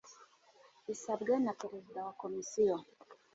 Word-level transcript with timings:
bisabwe 0.85 1.33
na 1.43 1.51
perezida 1.61 1.99
wa 2.07 2.13
komosiyo 2.21 2.77